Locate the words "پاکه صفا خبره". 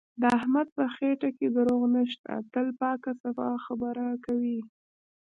2.79-4.05